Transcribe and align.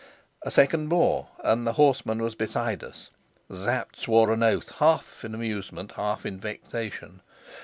A 0.41 0.49
second 0.49 0.87
more, 0.89 1.27
and 1.43 1.67
the 1.67 1.73
horseman 1.73 2.23
was 2.23 2.33
beside 2.33 2.83
us. 2.83 3.11
Sapt 3.55 3.99
swore 3.99 4.31
an 4.33 4.41
oath, 4.41 4.71
half 4.79 5.23
in 5.23 5.35
amusement, 5.35 5.91
half 5.91 6.25
in 6.25 6.39
vexation. 6.39 7.21